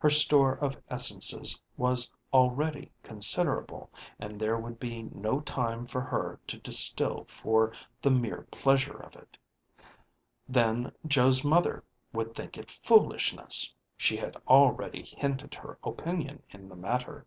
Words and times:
Her 0.00 0.10
store 0.10 0.52
of 0.58 0.76
essences 0.90 1.62
was 1.78 2.12
already 2.30 2.92
considerable, 3.02 3.90
and 4.18 4.38
there 4.38 4.58
would 4.58 4.78
be 4.78 5.04
no 5.04 5.40
time 5.40 5.82
for 5.84 6.02
her 6.02 6.38
to 6.48 6.58
distil 6.58 7.24
for 7.26 7.72
the 8.02 8.10
mere 8.10 8.42
pleasure 8.50 8.98
of 8.98 9.16
it. 9.16 9.38
Then 10.46 10.92
Joe's 11.06 11.42
mother 11.42 11.82
would 12.12 12.34
think 12.34 12.58
it 12.58 12.70
foolishness; 12.70 13.72
she 13.96 14.18
had 14.18 14.36
already 14.46 15.04
hinted 15.04 15.54
her 15.54 15.78
opinion 15.82 16.42
in 16.50 16.68
the 16.68 16.76
matter. 16.76 17.26